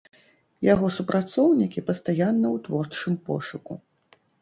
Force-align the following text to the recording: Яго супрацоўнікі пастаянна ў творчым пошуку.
Яго 0.67 0.89
супрацоўнікі 0.95 1.85
пастаянна 1.91 2.47
ў 2.55 2.65
творчым 2.71 3.23
пошуку. 3.33 3.83